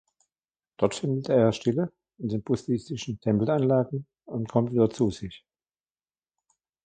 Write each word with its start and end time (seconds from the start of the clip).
Dort 0.77 0.95
filmt 0.95 1.29
er 1.29 1.53
„Stille“ 1.53 1.91
in 2.17 2.29
den 2.29 2.41
buddhistischen 2.41 3.19
Tempelanlagen 3.19 4.07
und 4.25 4.49
kommt 4.49 4.71
wieder 4.71 4.89
zu 4.89 5.11
sich. 5.11 5.45